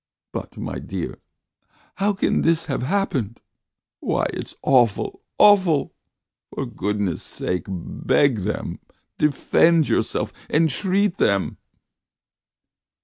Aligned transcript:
But, 0.33 0.57
my 0.57 0.79
dear, 0.79 1.19
how 1.97 2.13
can 2.13 2.41
this 2.41 2.65
have 2.65 2.81
happened? 2.81 3.39
Why, 3.99 4.25
it's 4.33 4.55
awful, 4.63 5.21
awful! 5.37 5.93
For 6.55 6.65
goodness' 6.65 7.21
sake, 7.21 7.67
beg 7.69 8.39
them, 8.39 8.79
defend 9.19 9.89
yourself, 9.89 10.33
entreat 10.49 11.17
them." 11.19 11.57